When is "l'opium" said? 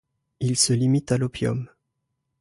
1.19-1.69